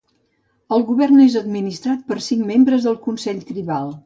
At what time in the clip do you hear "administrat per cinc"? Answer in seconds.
1.41-2.43